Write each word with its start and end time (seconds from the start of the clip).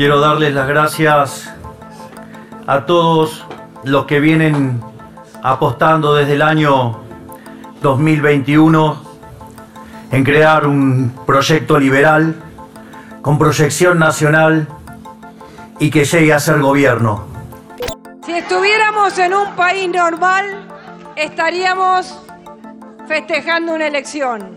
Quiero 0.00 0.18
darles 0.18 0.54
las 0.54 0.66
gracias 0.66 1.52
a 2.66 2.86
todos 2.86 3.44
los 3.84 4.06
que 4.06 4.18
vienen 4.18 4.80
apostando 5.42 6.14
desde 6.14 6.36
el 6.36 6.40
año 6.40 7.00
2021 7.82 9.02
en 10.10 10.24
crear 10.24 10.66
un 10.66 11.12
proyecto 11.26 11.78
liberal 11.78 12.34
con 13.20 13.38
proyección 13.38 13.98
nacional 13.98 14.66
y 15.78 15.90
que 15.90 16.06
llegue 16.06 16.32
a 16.32 16.40
ser 16.40 16.60
gobierno. 16.60 17.26
Si 18.24 18.32
estuviéramos 18.32 19.18
en 19.18 19.34
un 19.34 19.54
país 19.54 19.86
normal, 19.90 20.66
estaríamos 21.14 22.18
festejando 23.06 23.74
una 23.74 23.88
elección. 23.88 24.56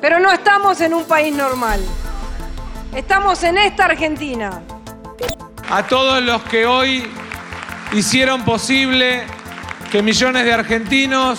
Pero 0.00 0.18
no 0.18 0.32
estamos 0.32 0.80
en 0.80 0.92
un 0.92 1.04
país 1.04 1.32
normal. 1.32 1.78
Estamos 2.92 3.44
en 3.44 3.58
esta 3.58 3.84
Argentina. 3.84 4.60
A 5.74 5.86
todos 5.86 6.22
los 6.22 6.42
que 6.42 6.66
hoy 6.66 7.02
hicieron 7.94 8.44
posible 8.44 9.22
que 9.90 10.02
millones 10.02 10.44
de 10.44 10.52
argentinos 10.52 11.38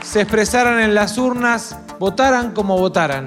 se 0.00 0.20
expresaran 0.20 0.78
en 0.78 0.94
las 0.94 1.18
urnas, 1.18 1.76
votaran 1.98 2.52
como 2.52 2.78
votaran. 2.78 3.26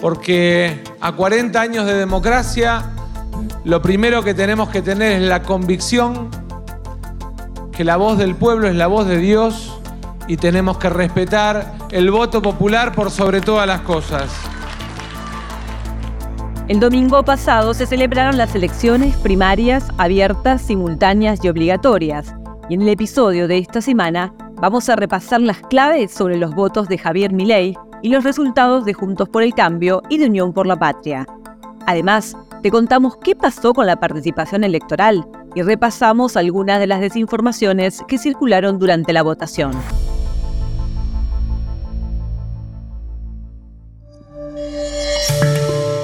Porque 0.00 0.84
a 1.00 1.10
40 1.10 1.60
años 1.60 1.84
de 1.84 1.94
democracia, 1.94 2.92
lo 3.64 3.82
primero 3.82 4.22
que 4.22 4.34
tenemos 4.34 4.68
que 4.68 4.82
tener 4.82 5.20
es 5.20 5.28
la 5.28 5.42
convicción 5.42 6.30
que 7.72 7.82
la 7.82 7.96
voz 7.96 8.18
del 8.18 8.36
pueblo 8.36 8.68
es 8.68 8.76
la 8.76 8.86
voz 8.86 9.08
de 9.08 9.18
Dios 9.18 9.80
y 10.28 10.36
tenemos 10.36 10.78
que 10.78 10.90
respetar 10.90 11.74
el 11.90 12.12
voto 12.12 12.40
popular 12.40 12.92
por 12.92 13.10
sobre 13.10 13.40
todas 13.40 13.66
las 13.66 13.80
cosas. 13.80 14.30
El 16.68 16.80
domingo 16.80 17.24
pasado 17.24 17.72
se 17.72 17.86
celebraron 17.86 18.36
las 18.36 18.54
elecciones 18.54 19.16
primarias 19.16 19.88
abiertas, 19.96 20.60
simultáneas 20.60 21.42
y 21.42 21.48
obligatorias. 21.48 22.34
Y 22.68 22.74
en 22.74 22.82
el 22.82 22.90
episodio 22.90 23.48
de 23.48 23.56
esta 23.56 23.80
semana 23.80 24.34
vamos 24.56 24.90
a 24.90 24.96
repasar 24.96 25.40
las 25.40 25.62
claves 25.62 26.12
sobre 26.12 26.36
los 26.36 26.54
votos 26.54 26.86
de 26.88 26.98
Javier 26.98 27.32
Milei 27.32 27.74
y 28.02 28.10
los 28.10 28.22
resultados 28.22 28.84
de 28.84 28.92
Juntos 28.92 29.30
por 29.30 29.42
el 29.42 29.54
Cambio 29.54 30.02
y 30.10 30.18
de 30.18 30.26
Unión 30.26 30.52
por 30.52 30.66
la 30.66 30.78
Patria. 30.78 31.26
Además, 31.86 32.36
te 32.62 32.70
contamos 32.70 33.16
qué 33.16 33.34
pasó 33.34 33.72
con 33.72 33.86
la 33.86 33.96
participación 33.96 34.62
electoral 34.62 35.26
y 35.54 35.62
repasamos 35.62 36.36
algunas 36.36 36.80
de 36.80 36.86
las 36.86 37.00
desinformaciones 37.00 38.02
que 38.06 38.18
circularon 38.18 38.78
durante 38.78 39.14
la 39.14 39.22
votación. 39.22 39.72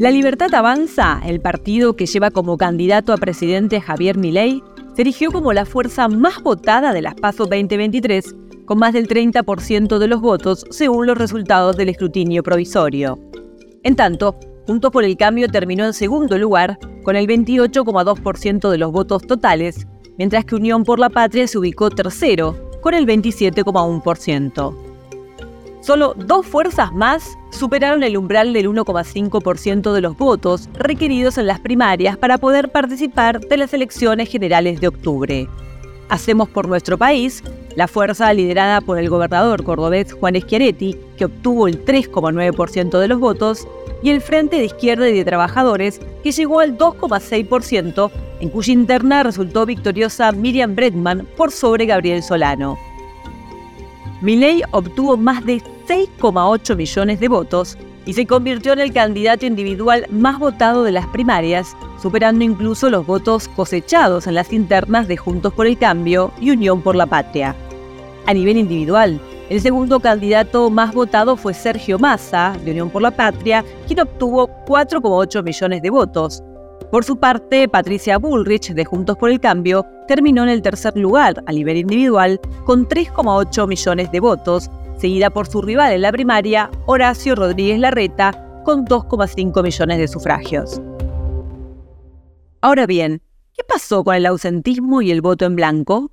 La 0.00 0.10
Libertad 0.10 0.54
Avanza, 0.54 1.20
el 1.26 1.42
partido 1.42 1.94
que 1.94 2.06
lleva 2.06 2.30
como 2.30 2.56
candidato 2.56 3.12
a 3.12 3.18
presidente 3.18 3.82
Javier 3.82 4.16
Milei, 4.16 4.62
se 4.96 5.02
erigió 5.02 5.30
como 5.30 5.52
la 5.52 5.66
fuerza 5.66 6.08
más 6.08 6.42
votada 6.42 6.94
de 6.94 7.02
las 7.02 7.16
PASO 7.16 7.44
2023, 7.44 8.34
con 8.64 8.78
más 8.78 8.94
del 8.94 9.06
30% 9.06 9.98
de 9.98 10.08
los 10.08 10.22
votos 10.22 10.64
según 10.70 11.06
los 11.06 11.18
resultados 11.18 11.76
del 11.76 11.90
escrutinio 11.90 12.42
provisorio. 12.42 13.18
En 13.82 13.94
tanto, 13.94 14.36
Juntos 14.66 14.90
por 14.90 15.04
el 15.04 15.18
Cambio 15.18 15.48
terminó 15.48 15.84
en 15.84 15.92
segundo 15.92 16.38
lugar, 16.38 16.78
con 17.02 17.14
el 17.14 17.26
28,2% 17.26 18.70
de 18.70 18.78
los 18.78 18.92
votos 18.92 19.26
totales, 19.26 19.86
mientras 20.16 20.46
que 20.46 20.54
Unión 20.54 20.84
por 20.84 20.98
la 20.98 21.10
Patria 21.10 21.46
se 21.46 21.58
ubicó 21.58 21.90
tercero, 21.90 22.70
con 22.80 22.94
el 22.94 23.06
27,1%. 23.06 24.89
Solo 25.80 26.14
dos 26.14 26.46
fuerzas 26.46 26.92
más 26.92 27.38
superaron 27.50 28.02
el 28.02 28.18
umbral 28.18 28.52
del 28.52 28.68
1,5% 28.68 29.92
de 29.92 30.00
los 30.02 30.16
votos 30.16 30.68
requeridos 30.74 31.38
en 31.38 31.46
las 31.46 31.58
primarias 31.58 32.18
para 32.18 32.36
poder 32.36 32.70
participar 32.70 33.40
de 33.40 33.56
las 33.56 33.72
elecciones 33.72 34.28
generales 34.28 34.80
de 34.80 34.88
octubre. 34.88 35.48
Hacemos 36.10 36.48
por 36.50 36.68
nuestro 36.68 36.98
país, 36.98 37.42
la 37.76 37.88
fuerza 37.88 38.32
liderada 38.34 38.80
por 38.80 38.98
el 38.98 39.08
gobernador 39.08 39.64
cordobés 39.64 40.12
Juan 40.12 40.34
Schiaretti, 40.34 40.96
que 41.16 41.26
obtuvo 41.26 41.66
el 41.66 41.84
3,9% 41.84 42.98
de 42.98 43.08
los 43.08 43.20
votos, 43.20 43.66
y 44.02 44.10
el 44.10 44.20
Frente 44.20 44.56
de 44.56 44.64
Izquierda 44.64 45.08
y 45.08 45.16
de 45.16 45.24
Trabajadores, 45.24 46.00
que 46.22 46.32
llegó 46.32 46.60
al 46.60 46.76
2,6%, 46.76 48.10
en 48.40 48.48
cuya 48.48 48.72
interna 48.72 49.22
resultó 49.22 49.64
victoriosa 49.66 50.32
Miriam 50.32 50.74
Bregman 50.74 51.26
por 51.36 51.52
sobre 51.52 51.86
Gabriel 51.86 52.22
Solano. 52.22 52.78
Milei 54.20 54.62
obtuvo 54.72 55.16
más 55.16 55.44
de 55.46 55.62
6,8 55.88 56.76
millones 56.76 57.20
de 57.20 57.28
votos 57.28 57.78
y 58.04 58.12
se 58.12 58.26
convirtió 58.26 58.72
en 58.72 58.80
el 58.80 58.92
candidato 58.92 59.46
individual 59.46 60.06
más 60.10 60.38
votado 60.38 60.82
de 60.82 60.92
las 60.92 61.06
primarias, 61.06 61.76
superando 62.00 62.44
incluso 62.44 62.90
los 62.90 63.06
votos 63.06 63.48
cosechados 63.48 64.26
en 64.26 64.34
las 64.34 64.52
internas 64.52 65.08
de 65.08 65.16
Juntos 65.16 65.52
por 65.54 65.66
el 65.66 65.78
Cambio 65.78 66.32
y 66.40 66.50
Unión 66.50 66.82
por 66.82 66.96
la 66.96 67.06
Patria. 67.06 67.54
A 68.26 68.34
nivel 68.34 68.58
individual, 68.58 69.20
el 69.48 69.60
segundo 69.60 70.00
candidato 70.00 70.70
más 70.70 70.94
votado 70.94 71.36
fue 71.36 71.54
Sergio 71.54 71.98
Massa, 71.98 72.56
de 72.64 72.70
Unión 72.72 72.90
por 72.90 73.02
la 73.02 73.10
Patria, 73.10 73.64
quien 73.86 74.00
obtuvo 74.00 74.48
4,8 74.66 75.42
millones 75.42 75.82
de 75.82 75.90
votos, 75.90 76.42
por 76.90 77.04
su 77.04 77.18
parte, 77.18 77.68
Patricia 77.68 78.18
Bullrich, 78.18 78.72
de 78.72 78.84
Juntos 78.84 79.16
por 79.16 79.30
el 79.30 79.40
Cambio, 79.40 79.86
terminó 80.08 80.42
en 80.42 80.48
el 80.48 80.62
tercer 80.62 80.96
lugar 80.96 81.42
a 81.46 81.52
nivel 81.52 81.76
individual 81.76 82.40
con 82.64 82.88
3,8 82.88 83.68
millones 83.68 84.10
de 84.10 84.20
votos, 84.20 84.70
seguida 84.98 85.30
por 85.30 85.46
su 85.46 85.62
rival 85.62 85.92
en 85.92 86.02
la 86.02 86.10
primaria, 86.10 86.70
Horacio 86.86 87.36
Rodríguez 87.36 87.78
Larreta, 87.78 88.62
con 88.64 88.84
2,5 88.84 89.62
millones 89.62 89.98
de 89.98 90.08
sufragios. 90.08 90.80
Ahora 92.60 92.86
bien, 92.86 93.22
¿qué 93.54 93.62
pasó 93.64 94.02
con 94.02 94.16
el 94.16 94.26
ausentismo 94.26 95.00
y 95.00 95.12
el 95.12 95.22
voto 95.22 95.46
en 95.46 95.56
blanco? 95.56 96.10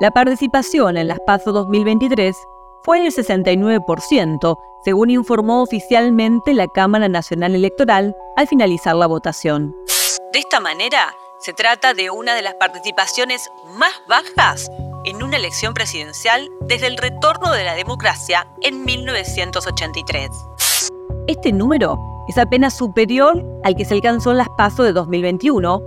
La 0.00 0.10
participación 0.10 0.96
en 0.96 1.08
las 1.08 1.20
PASO 1.20 1.52
2023 1.52 2.36
fue 2.84 3.00
del 3.00 3.12
69%, 3.12 4.58
según 4.84 5.10
informó 5.10 5.62
oficialmente 5.62 6.52
la 6.52 6.68
Cámara 6.68 7.08
Nacional 7.08 7.54
Electoral 7.54 8.14
al 8.36 8.46
finalizar 8.46 8.94
la 8.94 9.06
votación. 9.06 9.74
De 10.32 10.38
esta 10.38 10.60
manera, 10.60 11.14
se 11.40 11.54
trata 11.54 11.94
de 11.94 12.10
una 12.10 12.34
de 12.34 12.42
las 12.42 12.54
participaciones 12.54 13.48
más 13.78 13.92
bajas 14.06 14.70
en 15.04 15.22
una 15.22 15.38
elección 15.38 15.72
presidencial 15.72 16.50
desde 16.60 16.86
el 16.86 16.98
retorno 16.98 17.52
de 17.52 17.64
la 17.64 17.74
democracia 17.74 18.46
en 18.60 18.84
1983. 18.84 20.28
Este 21.26 21.52
número 21.52 21.98
es 22.28 22.36
apenas 22.36 22.76
superior 22.76 23.42
al 23.64 23.76
que 23.76 23.86
se 23.86 23.94
alcanzó 23.94 24.32
en 24.32 24.38
las 24.38 24.48
PASO 24.58 24.82
de 24.82 24.92
2021, 24.92 25.82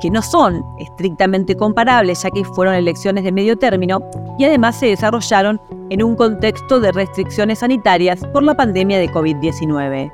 que 0.00 0.10
no 0.10 0.22
son 0.22 0.64
estrictamente 0.80 1.56
comparables 1.56 2.22
ya 2.22 2.30
que 2.30 2.44
fueron 2.44 2.74
elecciones 2.74 3.22
de 3.22 3.30
medio 3.30 3.56
término 3.56 4.00
y 4.38 4.44
además 4.44 4.78
se 4.78 4.86
desarrollaron 4.86 5.60
en 5.90 6.02
un 6.02 6.16
contexto 6.16 6.80
de 6.80 6.92
restricciones 6.92 7.58
sanitarias 7.58 8.24
por 8.32 8.42
la 8.42 8.54
pandemia 8.54 8.98
de 8.98 9.10
COVID-19. 9.10 10.10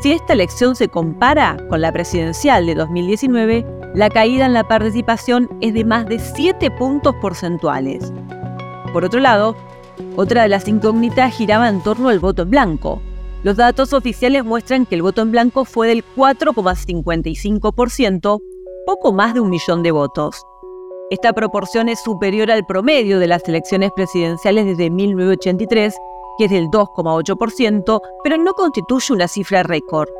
Si 0.00 0.10
esta 0.12 0.32
elección 0.32 0.74
se 0.74 0.88
compara 0.88 1.56
con 1.68 1.80
la 1.80 1.92
presidencial 1.92 2.66
de 2.66 2.74
2019, 2.74 3.64
la 3.94 4.10
caída 4.10 4.46
en 4.46 4.52
la 4.52 4.66
participación 4.66 5.48
es 5.60 5.74
de 5.74 5.84
más 5.84 6.06
de 6.06 6.18
7 6.18 6.72
puntos 6.72 7.14
porcentuales. 7.16 8.12
Por 8.92 9.04
otro 9.04 9.20
lado, 9.20 9.54
otra 10.16 10.42
de 10.42 10.48
las 10.48 10.66
incógnitas 10.68 11.34
giraba 11.34 11.68
en 11.68 11.82
torno 11.82 12.08
al 12.08 12.20
voto 12.20 12.42
en 12.42 12.50
blanco. 12.50 13.02
Los 13.42 13.56
datos 13.56 13.92
oficiales 13.92 14.44
muestran 14.44 14.86
que 14.86 14.94
el 14.94 15.02
voto 15.02 15.22
en 15.22 15.32
blanco 15.32 15.64
fue 15.64 15.88
del 15.88 16.04
4,55%, 16.16 18.40
poco 18.86 19.12
más 19.12 19.34
de 19.34 19.40
un 19.40 19.50
millón 19.50 19.82
de 19.82 19.90
votos. 19.90 20.40
Esta 21.10 21.32
proporción 21.32 21.88
es 21.88 22.02
superior 22.02 22.50
al 22.50 22.66
promedio 22.66 23.18
de 23.18 23.26
las 23.26 23.42
elecciones 23.48 23.90
presidenciales 23.96 24.66
desde 24.66 24.90
1983, 24.90 25.96
que 26.36 26.44
es 26.44 26.50
del 26.50 26.66
2,8%, 26.66 28.00
pero 28.22 28.36
no 28.36 28.52
constituye 28.52 29.14
una 29.14 29.26
cifra 29.26 29.62
récord, 29.62 30.10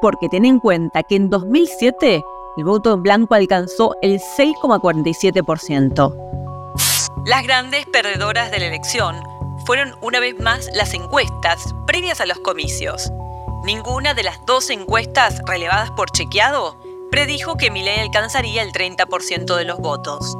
porque 0.00 0.28
ten 0.28 0.44
en 0.44 0.60
cuenta 0.60 1.02
que 1.02 1.16
en 1.16 1.28
2007 1.28 2.22
el 2.56 2.64
voto 2.64 2.94
en 2.94 3.02
blanco 3.02 3.34
alcanzó 3.34 3.96
el 4.00 4.20
6,47%. 4.20 6.14
Las 7.26 7.42
grandes 7.42 7.86
perdedoras 7.86 8.52
de 8.52 8.60
la 8.60 8.66
elección 8.66 9.16
fueron 9.66 9.96
una 10.02 10.20
vez 10.20 10.38
más 10.38 10.70
las 10.72 10.94
encuestas 10.94 11.74
previas 11.84 12.20
a 12.20 12.26
los 12.26 12.38
comicios. 12.38 13.10
ninguna 13.64 14.14
de 14.14 14.22
las 14.22 14.46
dos 14.46 14.70
encuestas 14.70 15.42
relevadas 15.44 15.90
por 15.90 16.12
chequeado 16.12 16.76
predijo 17.10 17.56
que 17.56 17.70
Milei 17.70 18.00
alcanzaría 18.00 18.62
el 18.62 18.72
30% 18.72 19.56
de 19.56 19.64
los 19.64 19.78
votos. 19.78 20.36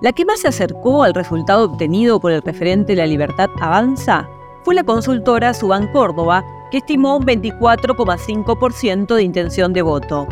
La 0.00 0.12
que 0.12 0.24
más 0.24 0.40
se 0.40 0.48
acercó 0.48 1.02
al 1.02 1.14
resultado 1.14 1.64
obtenido 1.64 2.20
por 2.20 2.32
el 2.32 2.42
referente 2.42 2.96
La 2.96 3.06
Libertad 3.06 3.48
Avanza 3.60 4.28
fue 4.64 4.74
la 4.74 4.84
consultora 4.84 5.54
Suban 5.54 5.90
Córdoba, 5.92 6.44
que 6.70 6.78
estimó 6.78 7.16
un 7.16 7.24
24,5% 7.24 9.14
de 9.14 9.22
intención 9.22 9.72
de 9.72 9.82
voto. 9.82 10.26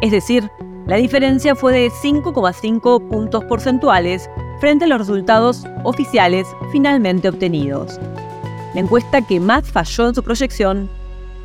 Es 0.00 0.10
decir, 0.10 0.50
la 0.86 0.96
diferencia 0.96 1.54
fue 1.54 1.72
de 1.72 1.90
5,5 1.90 3.08
puntos 3.08 3.44
porcentuales 3.44 4.28
frente 4.60 4.86
a 4.86 4.88
los 4.88 4.98
resultados 4.98 5.64
oficiales 5.84 6.46
finalmente 6.72 7.28
obtenidos. 7.28 8.00
La 8.74 8.80
encuesta 8.80 9.22
que 9.22 9.38
más 9.38 9.70
falló 9.70 10.08
en 10.08 10.14
su 10.14 10.22
proyección 10.22 10.88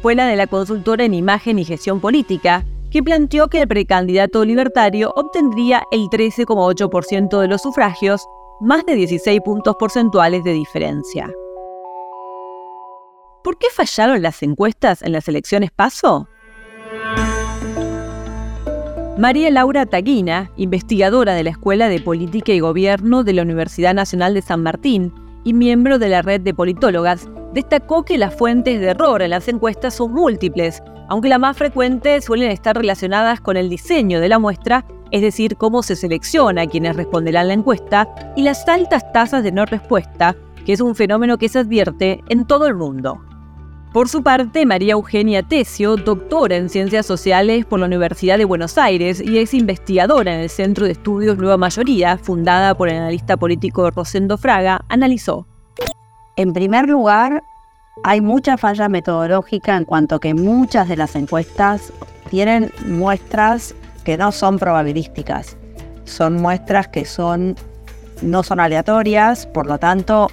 fue 0.02 0.16
la 0.16 0.28
de 0.28 0.36
la 0.36 0.48
consultora 0.48 1.04
en 1.04 1.14
imagen 1.14 1.60
y 1.60 1.66
gestión 1.66 2.00
política, 2.00 2.64
que 2.92 3.04
planteó 3.04 3.48
que 3.48 3.62
el 3.62 3.68
precandidato 3.68 4.44
libertario 4.46 5.14
obtendría 5.16 5.84
el 5.92 6.08
13,8% 6.08 7.40
de 7.40 7.48
los 7.48 7.62
sufragios, 7.62 8.28
más 8.60 8.86
de 8.86 8.96
16 8.96 9.42
puntos 9.42 9.76
porcentuales 9.78 10.44
de 10.44 10.54
diferencia. 10.54 11.32
¿Por 13.44 13.58
qué 13.58 13.68
fallaron 13.74 14.22
las 14.22 14.42
encuestas 14.44 15.02
en 15.02 15.14
las 15.14 15.28
elecciones 15.28 15.72
PASO? 15.72 16.28
María 19.18 19.50
Laura 19.50 19.86
Taguina, 19.88 20.52
investigadora 20.58 21.34
de 21.34 21.44
la 21.44 21.50
Escuela 21.50 21.90
de 21.90 22.00
Política 22.00 22.52
y 22.52 22.60
Gobierno 22.60 23.24
de 23.24 23.34
la 23.34 23.42
Universidad 23.42 23.96
Nacional 23.96 24.36
de 24.36 24.44
San 24.44 24.62
Martín 24.62 25.12
y 25.44 25.54
miembro 25.54 25.98
de 25.98 26.10
la 26.10 26.22
red 26.22 26.42
de 26.42 26.54
politólogas, 26.54 27.28
destacó 27.58 28.04
que 28.04 28.20
las 28.20 28.36
fuentes 28.36 28.80
de 28.80 28.90
error 28.92 29.20
en 29.24 29.32
las 29.32 29.48
encuestas 29.48 29.96
son 29.96 30.14
múltiples, 30.14 30.84
aunque 31.10 31.28
las 31.28 31.40
más 31.40 31.58
frecuentes 31.58 32.26
suelen 32.26 32.52
estar 32.52 32.78
relacionadas 32.78 33.42
con 33.42 33.58
el 33.58 33.68
diseño 33.68 34.20
de 34.20 34.30
la 34.30 34.38
muestra, 34.38 34.86
es 35.10 35.24
decir, 35.24 35.58
cómo 35.58 35.82
se 35.82 35.96
selecciona 35.96 36.62
a 36.62 36.68
quienes 36.68 36.96
responderán 36.96 37.48
la 37.48 37.56
encuesta, 37.56 38.08
y 38.36 38.44
las 38.44 38.68
altas 38.68 39.12
tasas 39.12 39.44
de 39.44 39.52
no 39.52 39.66
respuesta, 39.66 40.36
que 40.68 40.74
es 40.74 40.82
un 40.82 40.94
fenómeno 40.94 41.40
que 41.40 41.50
se 41.50 41.58
advierte 41.58 42.24
en 42.30 42.46
todo 42.46 42.68
el 42.68 42.76
mundo. 42.76 43.24
Por 43.92 44.08
su 44.08 44.22
parte, 44.22 44.68
María 44.68 44.94
Eugenia 44.94 45.42
Tesio, 45.42 45.96
doctora 45.96 46.58
en 46.58 46.70
Ciencias 46.70 47.08
Sociales 47.08 47.66
por 47.66 47.80
la 47.80 47.88
Universidad 47.88 48.38
de 48.38 48.46
Buenos 48.46 48.78
Aires 48.78 49.20
y 49.20 49.40
ex 49.40 49.56
investigadora 49.56 50.36
en 50.36 50.42
el 50.42 50.50
Centro 50.50 50.86
de 50.86 50.92
Estudios 50.92 51.40
Nueva 51.40 51.58
Mayoría, 51.58 52.20
fundada 52.20 52.76
por 52.76 52.90
el 52.90 52.98
analista 52.98 53.36
político 53.36 53.90
Rosendo 53.90 54.38
Fraga, 54.38 54.86
analizó. 54.90 55.48
En 56.38 56.54
primer 56.54 56.88
lugar, 56.88 57.44
hay 58.04 58.22
mucha 58.22 58.58
falla 58.58 58.90
metodológica 58.90 59.76
en 59.76 59.86
cuanto 59.86 60.20
que 60.20 60.36
muchas 60.36 60.88
de 60.88 60.96
las 60.96 61.16
encuestas 61.16 61.92
tienen 62.30 62.72
muestras 62.86 63.74
que 64.04 64.18
no 64.18 64.32
son 64.32 64.60
probabilísticas. 64.60 65.58
Son 66.06 66.36
muestras 66.36 66.90
que 66.90 67.06
son 67.06 67.56
no 68.22 68.44
son 68.44 68.60
aleatorias, 68.60 69.48
por 69.48 69.66
lo 69.66 69.80
tanto 69.80 70.28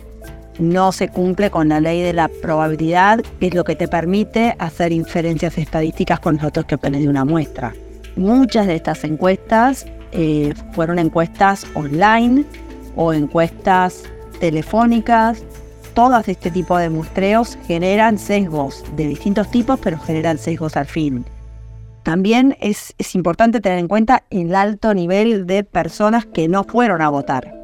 no 0.59 0.93
se 0.93 1.09
cumple 1.09 1.51
con 1.51 1.71
la 1.71 1.81
ley 1.81 2.03
de 2.03 2.13
la 2.13 2.29
probabilidad, 2.29 3.21
que 3.41 3.47
es 3.47 3.55
lo 3.55 3.65
que 3.65 3.75
te 3.75 3.89
permite 3.89 4.57
hacer 4.59 4.93
inferencias 4.93 5.57
estadísticas 5.57 6.21
con 6.21 6.35
los 6.35 6.43
datos 6.43 6.67
que 6.67 6.75
obtienes 6.75 7.01
de 7.01 7.09
una 7.09 7.25
muestra. 7.25 7.73
Muchas 8.15 8.67
de 8.67 8.75
estas 8.75 9.05
encuestas 9.05 9.87
eh, 10.13 10.53
fueron 10.73 10.99
encuestas 10.99 11.67
online 11.75 12.45
o 12.95 13.15
encuestas 13.15 14.03
telefónicas 14.39 15.43
todas 15.95 16.29
este 16.29 16.51
tipo 16.51 16.77
de 16.77 16.91
muestreos 16.91 17.57
generan 17.67 18.19
sesgos 18.19 18.85
de 18.97 19.07
distintos 19.07 19.51
tipos, 19.51 19.79
pero 19.81 19.99
generan 19.99 20.39
sesgos 20.39 20.77
al 20.77 20.87
fin. 20.87 21.25
También 22.03 22.57
es, 22.61 22.95
importante 23.15 23.61
tener 23.61 23.79
en 23.79 23.89
cuenta 23.89 24.25
el 24.29 24.55
alto 24.55 24.93
nivel 24.93 25.47
de 25.47 25.65
personas 25.65 26.27
que 26.27 26.49
no 26.49 26.65
fueron 26.65 27.01
a 27.01 27.09
votar, 27.09 27.55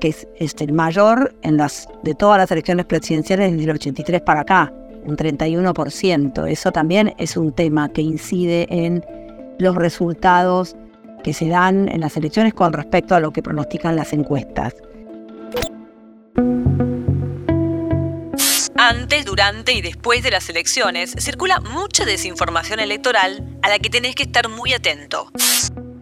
que 0.00 0.08
es, 0.08 0.56
el 0.58 0.72
mayor 0.72 1.34
en 1.42 1.58
las, 1.58 1.86
de 2.02 2.14
todas 2.14 2.38
las 2.38 2.50
elecciones 2.50 2.86
presidenciales 2.86 3.52
desde 3.52 3.64
el 3.64 3.76
83 3.76 4.22
para 4.22 4.40
acá, 4.40 4.72
un 5.04 5.16
31%. 5.16 6.48
Eso 6.48 6.72
también 6.72 7.14
es 7.18 7.36
un 7.36 7.52
tema 7.52 7.90
que 7.90 8.00
incide 8.00 8.66
en 8.70 9.04
los 9.58 9.76
resultados 9.76 10.76
que 11.22 11.34
se 11.34 11.48
dan 11.48 11.90
en 11.90 12.00
las 12.00 12.16
elecciones 12.16 12.54
con 12.54 12.72
respecto 12.72 13.14
a 13.14 13.20
lo 13.20 13.32
que 13.32 13.42
pronostican 13.42 13.96
las 13.96 14.14
encuestas. 14.14 14.74
Antes, 18.90 19.24
durante 19.24 19.72
y 19.72 19.82
después 19.82 20.24
de 20.24 20.32
las 20.32 20.50
elecciones 20.50 21.14
circula 21.16 21.60
mucha 21.60 22.04
desinformación 22.04 22.80
electoral 22.80 23.56
a 23.62 23.68
la 23.68 23.78
que 23.78 23.88
tenés 23.88 24.16
que 24.16 24.24
estar 24.24 24.48
muy 24.48 24.72
atento. 24.72 25.28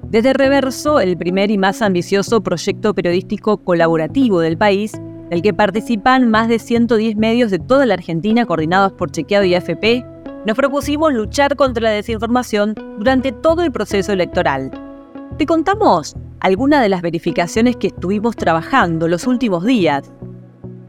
Desde 0.04 0.32
Reverso, 0.32 0.98
el 0.98 1.18
primer 1.18 1.50
y 1.50 1.58
más 1.58 1.82
ambicioso 1.82 2.42
proyecto 2.42 2.94
periodístico 2.94 3.62
colaborativo 3.62 4.40
del 4.40 4.56
país, 4.56 4.92
del 5.28 5.42
que 5.42 5.52
participan 5.52 6.30
más 6.30 6.48
de 6.48 6.58
110 6.58 7.16
medios 7.16 7.50
de 7.50 7.58
toda 7.58 7.84
la 7.84 7.92
Argentina 7.92 8.46
coordinados 8.46 8.94
por 8.94 9.10
Chequeado 9.10 9.44
y 9.44 9.54
AFP, 9.54 10.02
nos 10.46 10.56
propusimos 10.56 11.12
luchar 11.12 11.56
contra 11.56 11.82
la 11.82 11.90
desinformación 11.90 12.74
durante 12.96 13.32
todo 13.32 13.64
el 13.64 13.70
proceso 13.70 14.14
electoral. 14.14 14.70
Te 15.36 15.44
contamos 15.44 16.16
algunas 16.40 16.80
de 16.80 16.88
las 16.88 17.02
verificaciones 17.02 17.76
que 17.76 17.88
estuvimos 17.88 18.34
trabajando 18.34 19.08
los 19.08 19.26
últimos 19.26 19.66
días. 19.66 20.10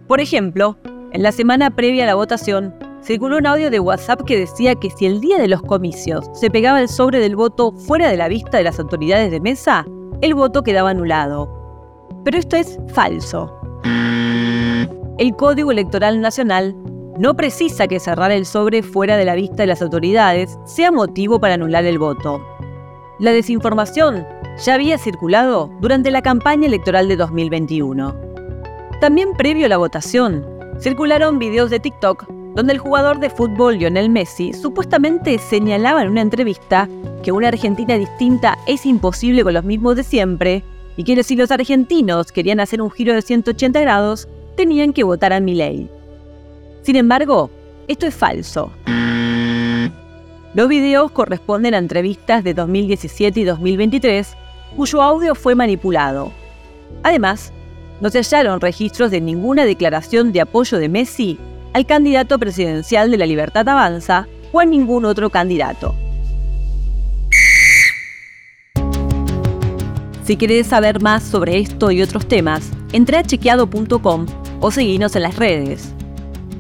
Por 0.08 0.22
ejemplo, 0.22 0.78
en 1.12 1.24
la 1.24 1.32
semana 1.32 1.72
previa 1.72 2.04
a 2.04 2.08
la 2.08 2.16
votación, 2.16 2.74
circuló 3.02 3.38
un 3.38 3.48
audio 3.48 3.72
de 3.72 3.80
WhatsApp 3.80 4.22
que 4.26 4.38
decía 4.38 4.76
que 4.76 4.92
si 4.92 5.06
el 5.06 5.20
día 5.20 5.40
de 5.40 5.48
los 5.48 5.62
comicios 5.62 6.30
se 6.34 6.52
pegaba 6.52 6.82
el 6.82 6.88
sobre 6.88 7.20
del 7.20 7.36
voto 7.36 7.72
fuera 7.72 8.10
de 8.10 8.18
la 8.18 8.28
vista 8.28 8.58
de 8.58 8.64
las 8.64 8.80
autoridades 8.80 9.32
de 9.32 9.40
mesa, 9.40 9.86
el 10.22 10.36
voto 10.36 10.62
quedaba 10.62 10.92
anulado. 10.92 11.50
Pero 12.24 12.38
esto 12.38 12.58
es 12.58 12.78
falso. 12.90 13.52
El 15.18 15.36
Código 15.36 15.72
Electoral 15.72 16.22
Nacional 16.22 16.76
no 17.18 17.36
precisa 17.36 17.88
que 17.88 18.00
cerrar 18.00 18.32
el 18.32 18.46
sobre 18.46 18.84
fuera 18.84 19.18
de 19.18 19.26
la 19.26 19.36
vista 19.36 19.58
de 19.58 19.68
las 19.68 19.82
autoridades 19.82 20.58
sea 20.66 20.92
motivo 20.92 21.40
para 21.40 21.56
anular 21.56 21.86
el 21.86 21.98
voto. 21.98 22.42
La 23.20 23.32
desinformación 23.32 24.26
ya 24.64 24.76
había 24.76 24.98
circulado 24.98 25.72
durante 25.82 26.12
la 26.12 26.22
campaña 26.22 26.68
electoral 26.68 27.08
de 27.08 27.18
2021. 27.18 28.16
También 29.02 29.34
previo 29.38 29.66
a 29.66 29.70
la 29.70 29.78
votación, 29.78 30.59
circularon 30.80 31.40
videos 31.40 31.70
de 31.70 31.80
TikTok 31.80 32.28
donde 32.56 32.74
el 32.74 32.80
jugador 32.80 33.20
de 33.20 33.30
fútbol 33.30 33.78
Lionel 33.78 34.10
Messi 34.10 34.54
supuestamente 34.54 35.38
señalaba 35.38 36.02
en 36.02 36.10
una 36.10 36.22
entrevista 36.22 36.90
que 37.24 37.32
una 37.32 37.50
Argentina 37.50 37.96
distinta 37.96 38.58
es 38.68 38.86
imposible 38.86 39.44
con 39.44 39.54
los 39.54 39.64
mismos 39.64 39.96
de 39.96 40.04
siempre 40.04 40.64
y 40.98 41.04
que 41.04 41.24
si 41.24 41.36
los 41.36 41.52
argentinos 41.52 42.32
querían 42.32 42.60
hacer 42.60 42.82
un 42.82 42.92
giro 42.92 43.14
de 43.14 43.22
180 43.22 43.80
grados, 43.80 44.28
tenían 44.58 44.92
que 44.92 45.04
votar 45.04 45.32
a 45.32 45.40
Milei. 45.40 45.90
Sin 46.82 46.96
embargo, 46.96 47.50
esto 47.88 48.08
es 48.08 48.16
falso. 48.16 48.72
Los 50.54 50.68
videos 50.68 51.12
corresponden 51.12 51.76
a 51.76 51.78
entrevistas 51.78 52.44
de 52.44 52.54
2017 52.54 53.40
y 53.40 53.44
2023, 53.44 54.36
cuyo 54.76 55.02
audio 55.02 55.36
fue 55.36 55.56
manipulado. 55.56 56.32
Además, 57.04 57.54
no 58.02 58.10
se 58.10 58.20
hallaron 58.20 58.62
registros 58.62 59.12
de 59.12 59.22
ninguna 59.22 59.66
declaración 59.66 60.32
de 60.32 60.42
apoyo 60.42 60.78
de 60.78 60.90
Messi 60.90 61.38
al 61.74 61.86
candidato 61.86 62.40
presidencial 62.40 63.12
de 63.12 63.18
la 63.18 63.26
Libertad 63.26 63.68
Avanza 63.68 64.28
o 64.52 64.60
a 64.60 64.66
ningún 64.66 65.06
otro 65.06 65.30
candidato. 65.30 65.96
Si 70.24 70.38
querés 70.38 70.68
saber 70.68 71.02
más 71.02 71.24
sobre 71.24 71.58
esto 71.58 71.90
y 71.90 72.04
otros 72.04 72.28
temas, 72.28 72.70
entra 72.94 73.20
a 73.20 73.24
chequeado.com 73.24 74.28
o 74.60 74.72
seguinos 74.72 75.16
en 75.16 75.24
las 75.24 75.38
redes. 75.38 75.94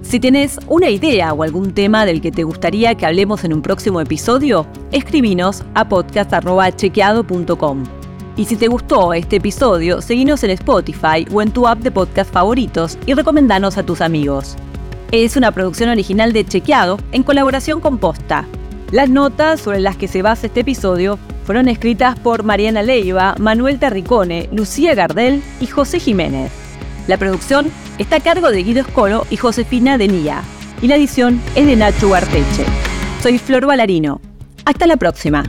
Si 0.01 0.19
tenés 0.19 0.57
una 0.67 0.89
idea 0.89 1.33
o 1.33 1.43
algún 1.43 1.75
tema 1.75 2.03
del 2.03 2.19
que 2.19 2.31
te 2.31 2.43
gustaría 2.43 2.95
que 2.95 3.05
hablemos 3.05 3.43
en 3.43 3.53
un 3.53 3.61
próximo 3.61 4.01
episodio, 4.01 4.65
escribinos 4.91 5.63
a 5.75 5.87
podcast.chequeado.com. 5.87 7.98
Y 8.39 8.45
si 8.45 8.55
te 8.55 8.69
gustó 8.69 9.13
este 9.13 9.35
episodio, 9.35 10.01
seguinos 10.01 10.45
en 10.45 10.51
Spotify 10.51 11.27
o 11.29 11.41
en 11.41 11.51
tu 11.51 11.67
app 11.67 11.79
de 11.79 11.91
podcast 11.91 12.31
favoritos 12.31 12.97
y 13.05 13.13
recomendanos 13.13 13.77
a 13.77 13.83
tus 13.83 13.99
amigos. 13.99 14.55
Es 15.11 15.35
una 15.35 15.51
producción 15.51 15.89
original 15.89 16.31
de 16.31 16.45
Chequeado 16.45 16.97
en 17.11 17.23
colaboración 17.23 17.81
con 17.81 17.97
Posta. 17.97 18.45
Las 18.91 19.09
notas 19.09 19.59
sobre 19.59 19.81
las 19.81 19.97
que 19.97 20.07
se 20.07 20.21
basa 20.21 20.47
este 20.47 20.61
episodio 20.61 21.19
fueron 21.43 21.67
escritas 21.67 22.17
por 22.17 22.43
Mariana 22.43 22.81
Leiva, 22.81 23.35
Manuel 23.37 23.77
Terricone, 23.77 24.47
Lucía 24.53 24.95
Gardel 24.95 25.43
y 25.59 25.67
José 25.67 25.99
Jiménez. 25.99 26.49
La 27.07 27.17
producción 27.17 27.69
está 27.97 28.15
a 28.15 28.21
cargo 28.21 28.51
de 28.51 28.63
Guido 28.63 28.79
Escolo 28.79 29.27
y 29.29 29.35
Josefina 29.35 29.97
Denía. 29.97 30.43
Y 30.81 30.87
la 30.87 30.95
edición 30.95 31.41
es 31.55 31.65
de 31.65 31.75
Nacho 31.75 32.15
Arteche. 32.15 32.63
Soy 33.21 33.37
Flor 33.37 33.65
Valarino. 33.65 34.21
Hasta 34.63 34.87
la 34.87 34.95
próxima. 34.95 35.43